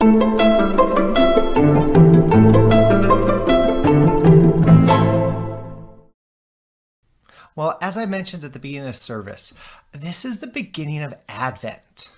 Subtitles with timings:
[0.00, 0.10] Well,
[7.80, 9.52] as I mentioned at the beginning of service,
[9.90, 12.12] this is the beginning of Advent.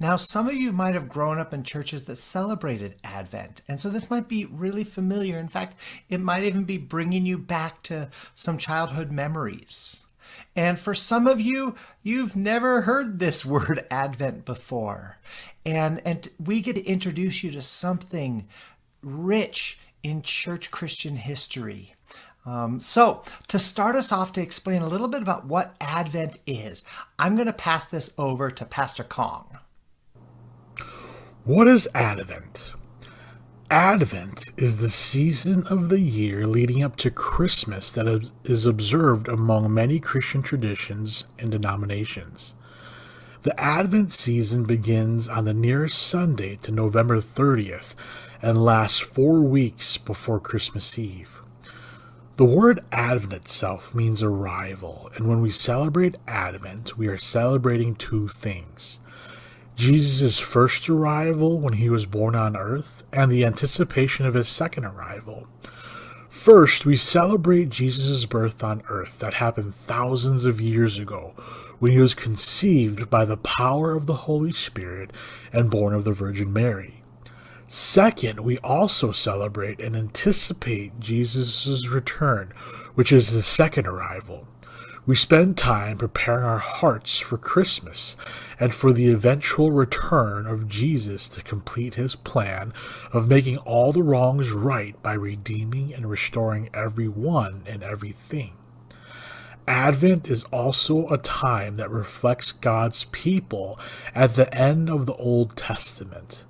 [0.00, 3.88] Now, some of you might have grown up in churches that celebrated Advent, and so
[3.88, 5.38] this might be really familiar.
[5.38, 5.76] In fact,
[6.08, 10.01] it might even be bringing you back to some childhood memories.
[10.54, 15.18] And for some of you, you've never heard this word Advent before.
[15.64, 18.48] And, and we get to introduce you to something
[19.02, 21.94] rich in church Christian history.
[22.44, 26.84] Um, so, to start us off to explain a little bit about what Advent is,
[27.16, 29.58] I'm going to pass this over to Pastor Kong.
[31.44, 32.72] What is Advent?
[33.72, 39.72] Advent is the season of the year leading up to Christmas that is observed among
[39.72, 42.54] many Christian traditions and denominations.
[43.44, 47.94] The Advent season begins on the nearest Sunday to November 30th
[48.42, 51.40] and lasts four weeks before Christmas Eve.
[52.36, 58.28] The word Advent itself means arrival, and when we celebrate Advent, we are celebrating two
[58.28, 59.00] things
[59.76, 64.84] Jesus' first arrival when he was born on earth, and the anticipation of his second
[64.84, 65.46] arrival.
[66.28, 71.34] First, we celebrate Jesus' birth on earth that happened thousands of years ago
[71.78, 75.12] when he was conceived by the power of the Holy Spirit
[75.52, 77.02] and born of the Virgin Mary.
[77.66, 82.52] Second, we also celebrate and anticipate Jesus' return,
[82.94, 84.46] which is his second arrival.
[85.04, 88.16] We spend time preparing our hearts for Christmas
[88.60, 92.72] and for the eventual return of Jesus to complete his plan
[93.12, 98.52] of making all the wrongs right by redeeming and restoring everyone and everything.
[99.66, 103.80] Advent is also a time that reflects God's people
[104.14, 106.44] at the end of the Old Testament.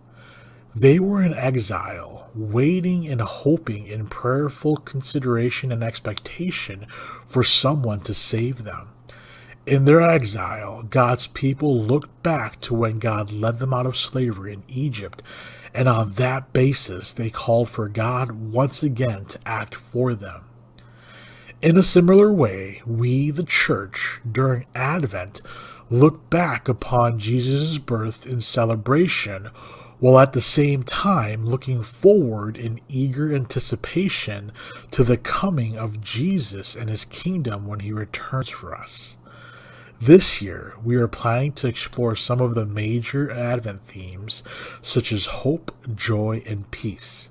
[0.75, 6.87] They were in exile, waiting and hoping in prayerful consideration and expectation
[7.27, 8.89] for someone to save them.
[9.67, 14.55] In their exile, God's people looked back to when God led them out of slavery
[14.55, 15.23] in Egypt,
[15.75, 20.45] and on that basis they called for God once again to act for them.
[21.61, 25.43] In a similar way, we, the church, during Advent,
[25.91, 29.51] look back upon Jesus' birth in celebration
[30.03, 34.51] while at the same time looking forward in eager anticipation
[34.91, 39.17] to the coming of Jesus and his kingdom when he returns for us.
[40.01, 44.43] This year, we are planning to explore some of the major Advent themes,
[44.83, 47.31] such as hope, joy, and peace.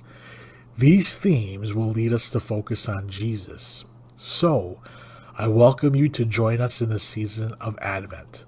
[0.78, 3.84] These themes will lead us to focus on Jesus.
[4.16, 4.80] So,
[5.38, 8.46] I welcome you to join us in the season of Advent.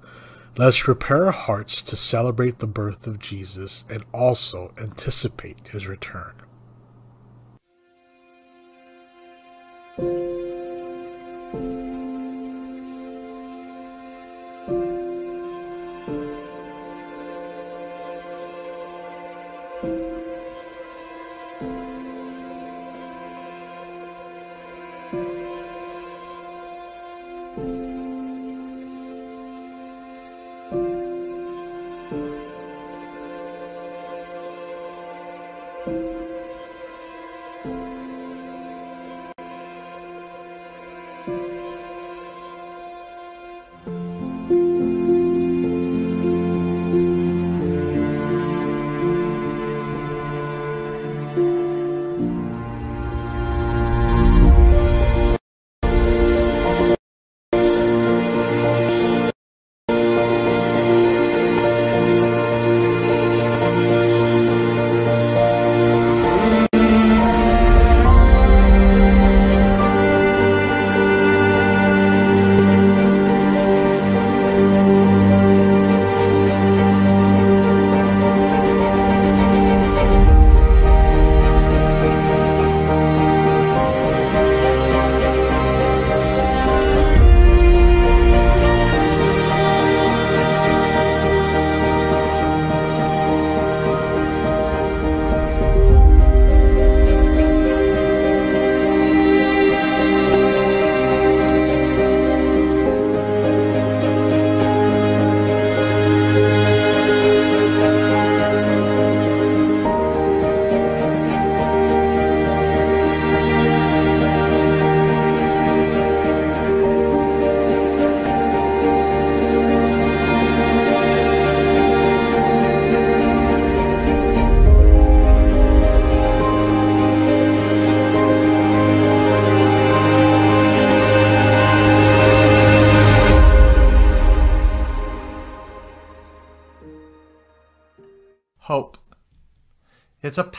[0.55, 6.33] Let's prepare our hearts to celebrate the birth of Jesus and also anticipate his return.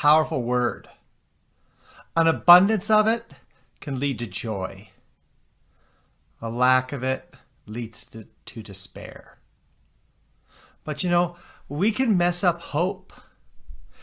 [0.04, 0.86] Powerful word.
[2.14, 3.24] An abundance of it
[3.80, 4.90] can lead to joy.
[6.42, 7.34] A lack of it
[7.64, 9.38] leads to, to despair.
[10.84, 11.36] But you know,
[11.70, 13.14] we can mess up hope.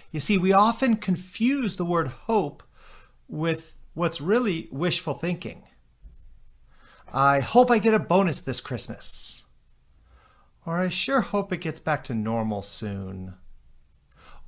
[0.09, 2.63] You see, we often confuse the word hope
[3.27, 5.65] with what's really wishful thinking.
[7.13, 9.45] I hope I get a bonus this Christmas.
[10.65, 13.36] Or I sure hope it gets back to normal soon.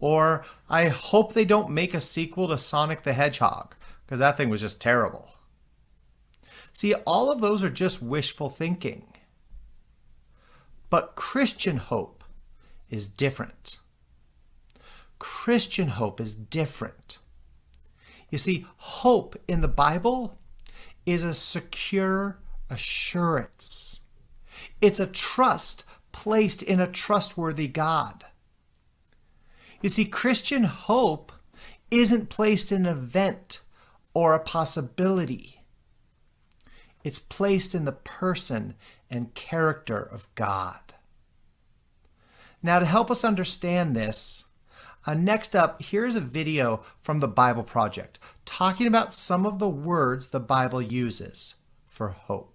[0.04, 3.74] Or I hope they don't make a sequel to Sonic the Hedgehog,
[4.06, 5.38] because that thing was just terrible.
[6.74, 9.06] See, all of those are just wishful thinking.
[10.90, 12.26] But Christian hope
[12.90, 13.80] is different.
[15.20, 17.20] Christian hope is different.
[18.30, 20.38] You see, hope in the Bible
[21.06, 22.40] is a secure
[22.70, 24.02] assurance.
[24.82, 28.26] It's a trust placed in a trustworthy God.
[29.84, 31.34] You see, Christian hope
[31.92, 33.60] isn't placed in an event
[34.14, 35.62] or a possibility.
[37.04, 38.76] It's placed in the person
[39.10, 40.94] and character of God.
[42.64, 44.46] Now, to help us understand this,
[45.06, 49.68] uh, next up, here's a video from the Bible Project talking about some of the
[49.68, 52.53] words the Bible uses for hope.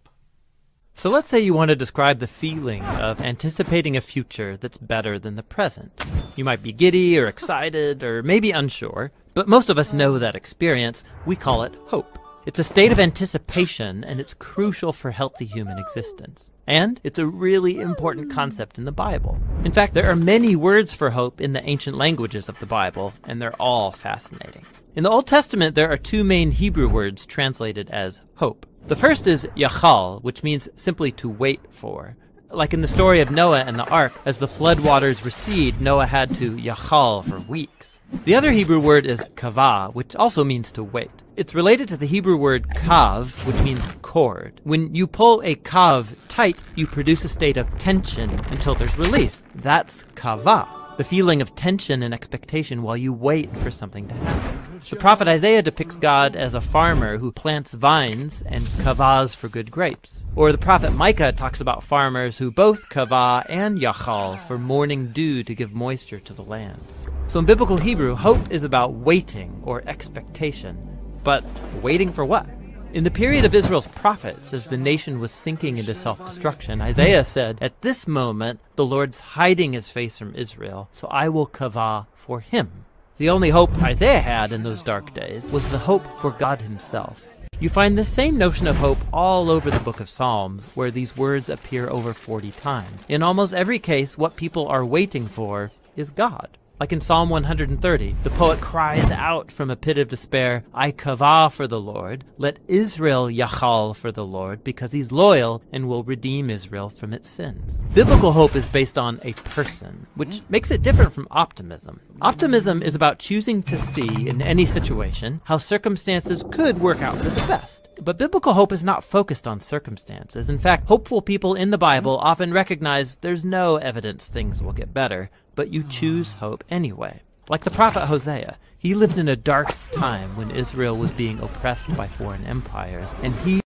[0.99, 5.17] So let's say you want to describe the feeling of anticipating a future that's better
[5.17, 6.05] than the present.
[6.35, 10.35] You might be giddy or excited or maybe unsure, but most of us know that
[10.35, 11.05] experience.
[11.25, 12.19] We call it hope.
[12.47, 16.51] It's a state of anticipation, and it's crucial for healthy human existence.
[16.67, 19.39] And it's a really important concept in the Bible.
[19.63, 23.13] In fact, there are many words for hope in the ancient languages of the Bible,
[23.23, 24.67] and they're all fascinating.
[24.97, 28.67] In the Old Testament, there are two main Hebrew words translated as hope.
[28.89, 32.17] The first is yachal, which means simply to wait for.
[32.51, 36.07] Like in the story of Noah and the ark, as the flood waters recede, Noah
[36.07, 37.99] had to yachal for weeks.
[38.25, 41.11] The other Hebrew word is kavah, which also means to wait.
[41.37, 44.63] It's related to the Hebrew word kav, which means cord.
[44.65, 49.43] When you pull a kav tight, you produce a state of tension until there's release.
[49.57, 50.67] That's kavah,
[50.99, 54.81] the feeling of tension and expectation while you wait for something to happen.
[54.91, 59.71] The prophet Isaiah depicts God as a farmer who plants vines and kavahs for good
[59.71, 60.25] grapes.
[60.35, 65.45] Or the prophet Micah talks about farmers who both kavah and yachal for morning dew
[65.45, 66.81] to give moisture to the land.
[67.29, 70.77] So in biblical Hebrew, hope is about waiting or expectation.
[71.23, 71.45] But
[71.81, 72.49] waiting for what?
[72.95, 77.23] In the period of Israel's prophets, as the nation was sinking into self destruction, Isaiah
[77.23, 82.07] said, At this moment, the Lord's hiding his face from Israel, so I will kavah
[82.15, 82.87] for him.
[83.19, 87.27] The only hope Isaiah had in those dark days was the hope for God himself.
[87.61, 91.15] You find the same notion of hope all over the book of Psalms, where these
[91.15, 93.05] words appear over 40 times.
[93.07, 96.57] In almost every case, what people are waiting for is God.
[96.81, 101.51] Like in Psalm 130, the poet cries out from a pit of despair, I kavah
[101.51, 106.51] for the Lord, let Israel yachal for the Lord, because he's loyal and will redeem
[106.51, 107.83] Israel from its sins.
[107.95, 110.53] Biblical hope is based on a person, which mm-hmm.
[110.53, 111.99] makes it different from optimism.
[112.23, 117.29] Optimism is about choosing to see in any situation how circumstances could work out for
[117.29, 117.89] the best.
[118.01, 120.49] But biblical hope is not focused on circumstances.
[120.49, 122.29] In fact, hopeful people in the Bible mm-hmm.
[122.29, 125.89] often recognize there's no evidence things will get better but you hmm.
[125.89, 127.21] choose hope anyway.
[127.49, 131.95] Like the prophet Hosea, he lived in a dark time when Israel was being oppressed
[131.97, 133.61] by foreign empires, and he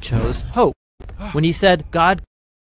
[0.00, 0.72] chose hope.
[1.32, 2.22] When he said God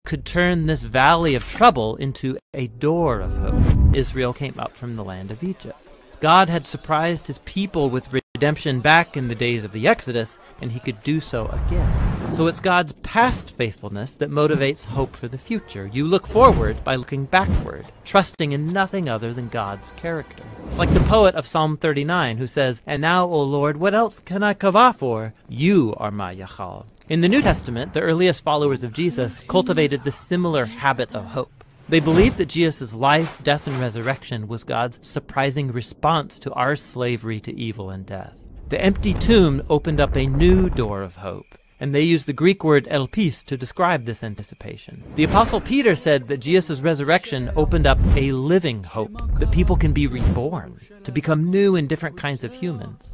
[0.05, 4.97] could turn this valley of trouble into a door of hope, Israel came up from
[4.97, 5.79] the land of Egypt.
[6.19, 10.71] God had surprised his people with redemption back in the days of the Exodus, and
[10.71, 11.91] he could do so again.
[12.35, 15.89] So it's God's past faithfulness that motivates hope for the future.
[15.91, 20.43] You look forward by looking backward, trusting in nothing other than God's character.
[20.67, 24.19] It's like the poet of Psalm 39 who says, And now, O Lord, what else
[24.19, 25.33] can I kavah for?
[25.49, 26.85] You are my Yachal.
[27.09, 31.56] In the New Testament, the earliest followers of Jesus cultivated the similar habit of hope.
[31.89, 37.39] They believed that Jesus' life, death, and resurrection was God's surprising response to our slavery
[37.39, 38.37] to evil and death.
[38.67, 41.45] The empty tomb opened up a new door of hope,
[41.79, 45.01] and they used the Greek word elpis to describe this anticipation.
[45.15, 49.93] The Apostle Peter said that Jesus' resurrection opened up a living hope, that people can
[49.93, 53.13] be reborn, to become new and different kinds of humans.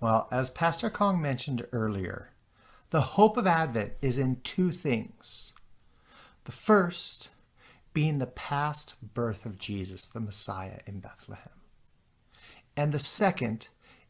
[0.00, 2.30] Well, as Pastor Kong mentioned earlier,
[2.88, 5.52] the hope of Advent is in two things.
[6.44, 7.30] The first
[7.92, 11.48] being the past birth of Jesus, the Messiah in Bethlehem.
[12.76, 13.68] And the second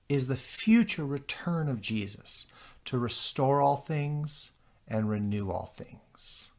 [0.08, 2.46] is the future return of Jesus
[2.84, 4.52] to restore all things
[4.86, 6.52] and renew all things.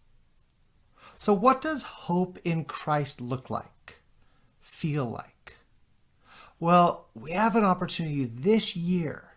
[1.16, 4.00] So, what does hope in Christ look like,
[4.62, 5.41] feel like?
[6.62, 9.32] Well, we have an opportunity this year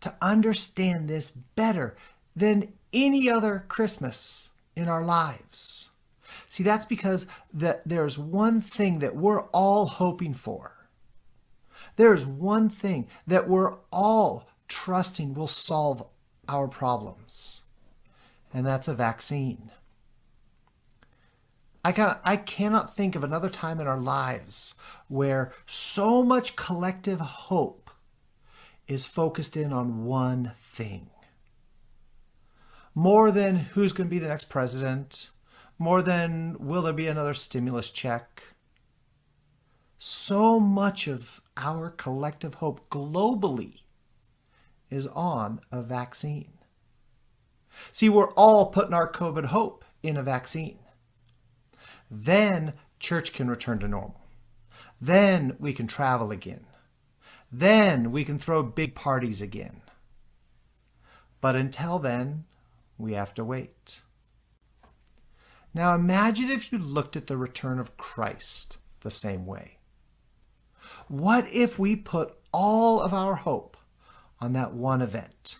[0.00, 1.96] to understand this better
[2.36, 5.90] than any other Christmas in our lives.
[6.48, 10.86] See, that's because that there's one thing that we're all hoping for.
[11.96, 16.06] There's one thing that we're all trusting will solve
[16.48, 17.64] our problems,
[18.52, 19.72] and that's a vaccine.
[21.84, 24.74] I, can, I cannot think of another time in our lives
[25.08, 27.90] where so much collective hope
[28.88, 31.10] is focused in on one thing.
[32.94, 35.30] More than who's going to be the next president,
[35.78, 38.42] more than will there be another stimulus check.
[39.98, 43.80] So much of our collective hope globally
[44.90, 46.52] is on a vaccine.
[47.92, 50.78] See, we're all putting our COVID hope in a vaccine.
[52.10, 54.20] Then church can return to normal.
[55.00, 56.66] Then we can travel again.
[57.50, 59.82] Then we can throw big parties again.
[61.40, 62.44] But until then,
[62.98, 64.02] we have to wait.
[65.74, 69.78] Now imagine if you looked at the return of Christ the same way.
[71.08, 73.76] What if we put all of our hope
[74.40, 75.58] on that one event?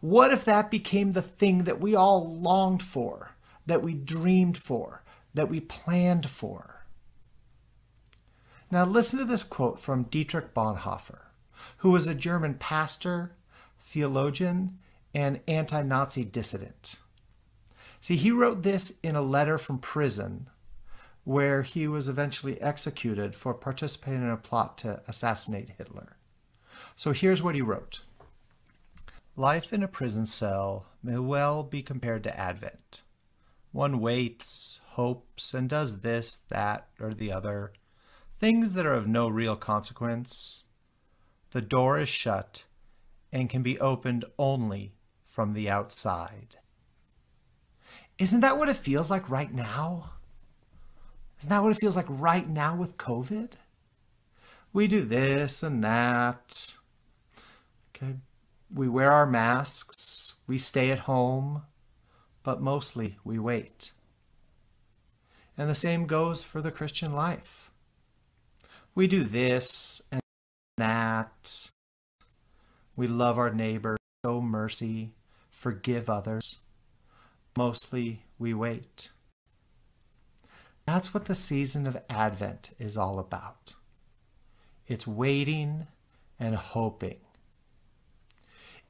[0.00, 3.29] What if that became the thing that we all longed for
[3.70, 6.84] that we dreamed for, that we planned for.
[8.68, 11.20] Now, listen to this quote from Dietrich Bonhoeffer,
[11.76, 13.36] who was a German pastor,
[13.78, 14.80] theologian,
[15.14, 16.96] and anti Nazi dissident.
[18.00, 20.48] See, he wrote this in a letter from prison
[21.22, 26.16] where he was eventually executed for participating in a plot to assassinate Hitler.
[26.96, 28.00] So here's what he wrote
[29.36, 33.02] Life in a prison cell may well be compared to Advent.
[33.72, 37.72] One waits, hopes, and does this, that, or the other,
[38.38, 40.64] things that are of no real consequence.
[41.52, 42.64] The door is shut
[43.32, 46.56] and can be opened only from the outside.
[48.18, 50.10] Isn't that what it feels like right now?
[51.38, 53.52] Isn't that what it feels like right now with COVID?
[54.72, 56.74] We do this and that.
[57.94, 58.16] Okay.
[58.72, 60.34] We wear our masks.
[60.46, 61.62] We stay at home
[62.42, 63.92] but mostly we wait.
[65.56, 67.70] And the same goes for the Christian life.
[68.94, 70.20] We do this and
[70.78, 71.70] that.
[72.96, 75.14] We love our neighbor, show mercy,
[75.50, 76.60] forgive others.
[77.56, 79.10] Mostly we wait.
[80.86, 83.74] That's what the season of Advent is all about.
[84.86, 85.86] It's waiting
[86.38, 87.20] and hoping.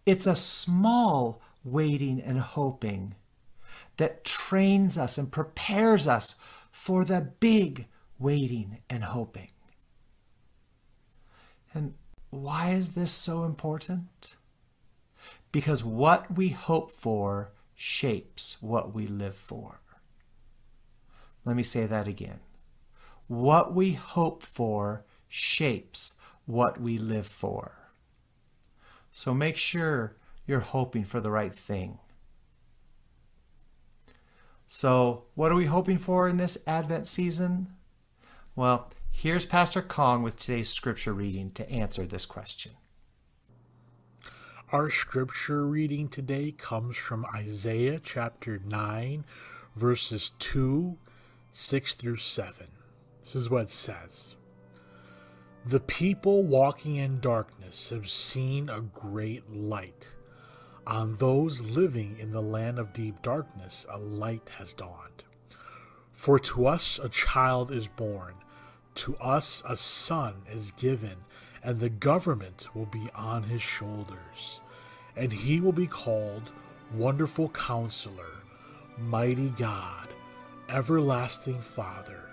[0.06, 3.16] It's a small waiting and hoping
[4.00, 6.34] that trains us and prepares us
[6.70, 7.86] for the big
[8.18, 9.50] waiting and hoping.
[11.74, 11.92] And
[12.30, 14.36] why is this so important?
[15.52, 19.82] Because what we hope for shapes what we live for.
[21.44, 22.40] Let me say that again.
[23.26, 26.14] What we hope for shapes
[26.46, 27.90] what we live for.
[29.10, 30.14] So make sure
[30.46, 31.98] you're hoping for the right thing.
[34.72, 37.74] So, what are we hoping for in this Advent season?
[38.54, 42.70] Well, here's Pastor Kong with today's scripture reading to answer this question.
[44.70, 49.24] Our scripture reading today comes from Isaiah chapter 9,
[49.74, 50.96] verses 2,
[51.50, 52.68] 6 through 7.
[53.22, 54.36] This is what it says
[55.66, 60.14] The people walking in darkness have seen a great light.
[60.86, 65.24] On those living in the land of deep darkness, a light has dawned.
[66.12, 68.34] For to us a child is born,
[68.96, 71.16] to us a son is given,
[71.62, 74.60] and the government will be on his shoulders.
[75.16, 76.52] And he will be called
[76.94, 78.42] Wonderful Counselor,
[78.98, 80.08] Mighty God,
[80.68, 82.30] Everlasting Father,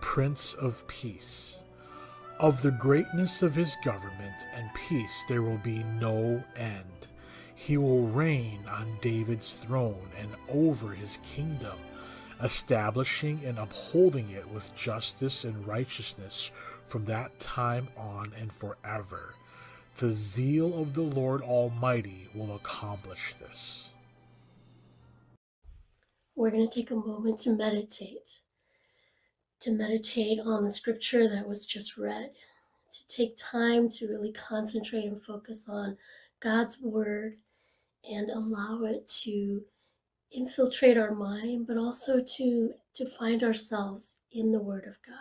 [0.00, 1.62] Prince of Peace.
[2.38, 7.08] Of the greatness of his government and peace there will be no end
[7.60, 11.76] he will reign on David's throne and over his kingdom,
[12.42, 16.50] establishing and upholding it with justice and righteousness
[16.86, 19.34] from that time on and forever.
[19.98, 23.90] The zeal of the Lord Almighty will accomplish this.
[26.34, 28.40] We're going to take a moment to meditate,
[29.60, 32.30] to meditate on the scripture that was just read,
[32.90, 35.98] to take time to really concentrate and focus on
[36.40, 37.36] God's word
[38.08, 39.62] and allow it to
[40.32, 45.16] infiltrate our mind, but also to, to find ourselves in the Word of God.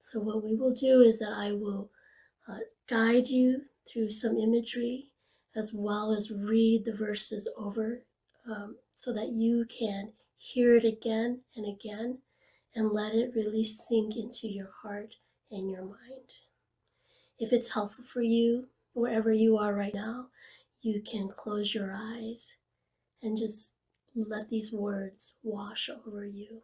[0.00, 1.90] So, what we will do is that I will
[2.48, 5.08] uh, guide you through some imagery
[5.54, 8.02] as well as read the verses over
[8.48, 12.18] um, so that you can hear it again and again
[12.74, 15.16] and let it really sink into your heart
[15.50, 16.42] and your mind.
[17.38, 20.28] If it's helpful for you, wherever you are right now,
[20.88, 22.56] you can close your eyes
[23.22, 23.74] and just
[24.16, 26.62] let these words wash over you.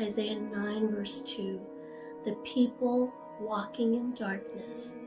[0.00, 1.60] Isaiah 9, verse 2
[2.24, 5.00] The people walking in darkness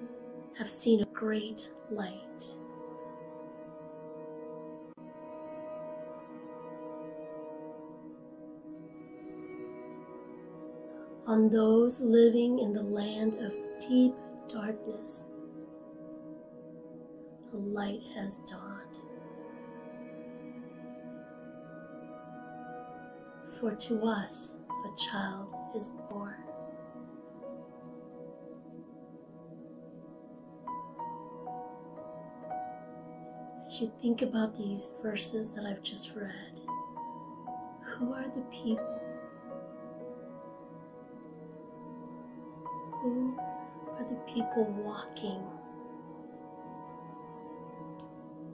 [0.58, 2.58] have seen a great light.
[11.34, 13.52] On those living in the land of
[13.90, 14.14] deep
[14.48, 15.32] darkness.
[17.54, 19.00] A light has dawned.
[23.60, 26.36] For to us a child is born.
[33.66, 36.60] As you think about these verses that I've just read,
[37.98, 39.03] who are the people
[43.04, 43.36] Who
[43.98, 45.44] are the people walking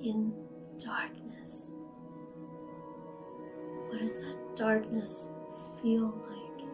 [0.02, 0.34] in
[0.80, 1.76] darkness?
[3.90, 5.30] What does that darkness
[5.80, 6.66] feel like?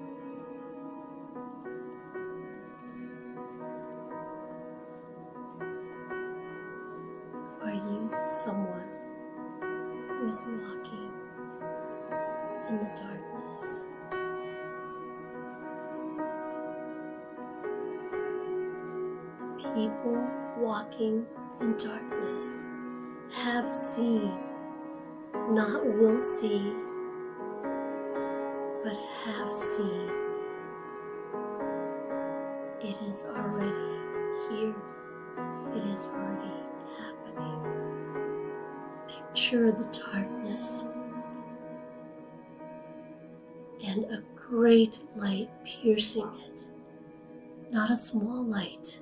[7.62, 8.88] Are you someone
[10.08, 11.12] who is walking
[12.70, 13.15] in the darkness?
[19.76, 20.26] People
[20.58, 21.26] walking
[21.60, 22.66] in darkness
[23.32, 24.32] have seen,
[25.50, 26.74] not will see,
[28.84, 30.10] but have seen.
[32.80, 34.00] It is already
[34.50, 34.76] here.
[35.76, 36.64] It is already
[36.98, 37.60] happening.
[39.10, 40.86] Picture the darkness
[43.86, 46.70] and a great light piercing it.
[47.72, 49.00] Not a small light,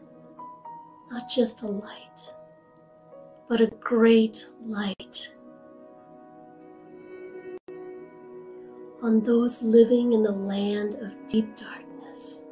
[1.13, 2.33] not just a light,
[3.47, 5.31] but a great light.
[9.03, 12.45] On those living in the land of deep darkness.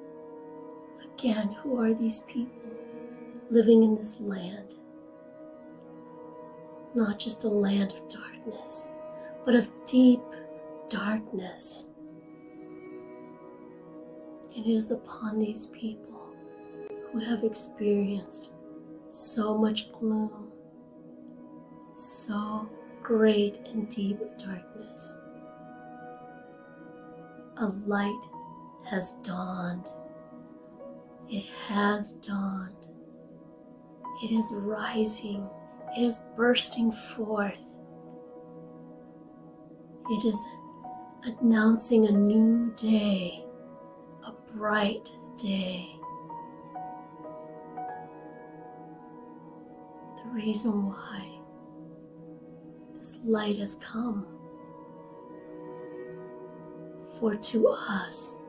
[1.04, 2.69] Again, who are these people
[3.50, 4.76] living in this land?
[6.93, 8.91] Not just a land of darkness,
[9.43, 10.21] but of deep
[10.88, 11.93] darkness.
[14.56, 16.12] It is upon these people
[17.12, 18.51] who have experienced
[19.12, 20.47] so much gloom,
[21.93, 22.69] so
[23.04, 25.21] great and deep darkness.
[27.58, 28.24] A light
[28.89, 29.89] has dawned.
[31.30, 32.88] It has dawned.
[34.24, 35.47] It is rising.
[35.97, 37.78] It is bursting forth.
[40.10, 40.39] It is
[41.24, 43.43] announcing a new day,
[44.26, 46.01] a bright day.
[50.32, 51.39] Reason why
[52.98, 54.26] this light has come.
[57.20, 58.39] For to us,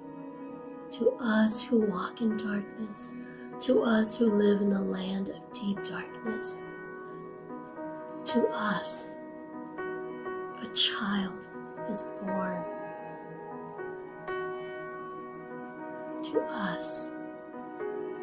[0.92, 3.16] to us who walk in darkness,
[3.61, 6.64] to us who live in a land of deep darkness,
[8.27, 9.16] to us,
[9.79, 11.51] a child
[11.88, 12.64] is born.
[16.23, 17.16] To us,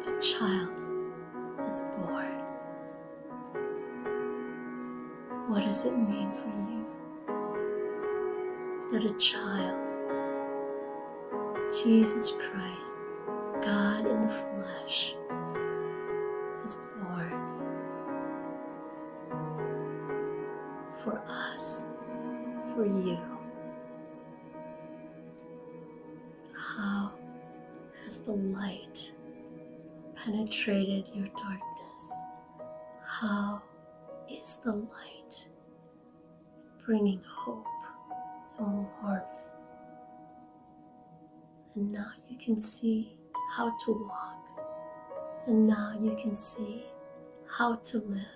[0.06, 0.74] a child
[1.68, 2.49] is born.
[5.50, 6.86] What does it mean for you
[8.92, 9.98] that a child,
[11.82, 12.94] Jesus Christ,
[13.60, 15.16] God in the flesh,
[16.64, 17.32] is born
[21.02, 21.88] for us,
[22.72, 23.18] for you?
[26.54, 27.10] How
[28.04, 29.12] has the light
[30.14, 31.79] penetrated your darkness?
[34.50, 35.48] Is the light
[36.84, 37.68] bringing hope
[38.58, 39.52] and warmth?
[41.76, 43.16] And now you can see
[43.52, 44.44] how to walk,
[45.46, 46.84] and now you can see
[47.48, 48.26] how to live.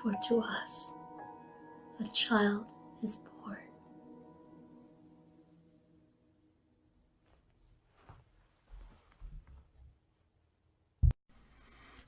[0.00, 0.94] For to us,
[2.00, 2.64] a child
[3.02, 3.58] is born.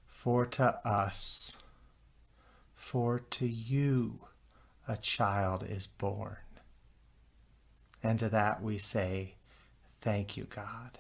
[0.07, 1.59] For to us,
[2.88, 4.18] for to you,
[4.88, 6.38] a child is born.
[8.03, 9.35] And to that we say,
[10.01, 10.98] Thank you, God.